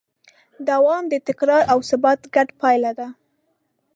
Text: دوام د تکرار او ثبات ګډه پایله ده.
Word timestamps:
دوام 0.69 1.03
د 1.11 1.15
تکرار 1.27 1.63
او 1.71 1.79
ثبات 1.89 2.21
ګډه 2.35 2.53
پایله 2.61 2.91
ده. 2.99 3.07